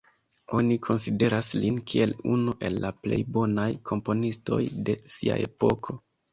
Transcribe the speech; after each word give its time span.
Oni 0.59 0.77
konsideras 0.87 1.51
lin 1.65 1.77
kiel 1.91 2.15
unu 2.37 2.57
el 2.71 2.81
la 2.87 2.93
plej 3.03 3.21
bonaj 3.37 3.69
komponistoj 3.93 4.61
de 4.91 4.99
sia 5.21 5.41
epoko. 5.49 6.01